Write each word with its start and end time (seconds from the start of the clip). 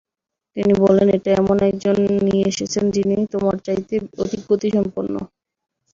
তিনি 0.57 0.73
বললেন, 0.83 1.07
এটা 1.17 1.29
এমন 1.41 1.57
একজন 1.69 1.95
নিয়ে 2.27 2.43
এসেছেন 2.51 2.83
যিনি 2.95 3.15
তোমার 3.33 3.55
চাইতে 3.65 3.93
অধিক 4.21 4.41
গতিসম্পন্ন। 4.49 5.13